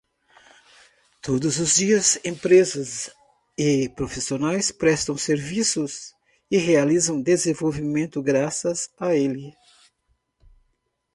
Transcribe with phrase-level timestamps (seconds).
[1.21, 3.11] Todos os dias, empresas
[3.55, 6.15] e profissionais prestam serviços
[6.49, 9.53] e realizam desenvolvimentos graças a ele.